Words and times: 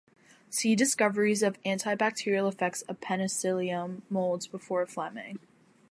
See 0.49 0.75
Discoveries 0.75 1.43
of 1.43 1.59
anti-bacterial 1.63 2.47
effects 2.47 2.81
of 2.81 2.99
penicillium 3.01 4.01
moulds 4.09 4.47
before 4.47 4.83
Fleming. 4.87 5.37